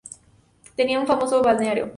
Tenía 0.75 0.99
un 0.99 1.05
famoso 1.05 1.43
balneario. 1.43 1.87